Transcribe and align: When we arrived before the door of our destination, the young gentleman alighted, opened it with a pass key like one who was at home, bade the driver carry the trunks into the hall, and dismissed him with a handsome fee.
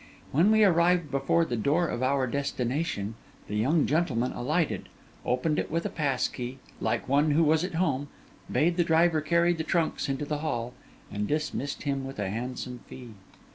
When 0.31 0.49
we 0.49 0.63
arrived 0.63 1.11
before 1.11 1.45
the 1.45 1.55
door 1.55 1.87
of 1.87 2.01
our 2.01 2.25
destination, 2.25 3.13
the 3.47 3.55
young 3.55 3.85
gentleman 3.85 4.31
alighted, 4.33 4.89
opened 5.23 5.59
it 5.59 5.69
with 5.69 5.85
a 5.85 5.91
pass 5.91 6.27
key 6.27 6.57
like 6.79 7.07
one 7.07 7.29
who 7.29 7.43
was 7.43 7.63
at 7.63 7.75
home, 7.75 8.07
bade 8.51 8.77
the 8.77 8.83
driver 8.83 9.21
carry 9.21 9.53
the 9.53 9.63
trunks 9.63 10.09
into 10.09 10.25
the 10.25 10.39
hall, 10.39 10.73
and 11.11 11.27
dismissed 11.27 11.83
him 11.83 12.03
with 12.03 12.17
a 12.17 12.31
handsome 12.31 12.79
fee. 12.87 13.11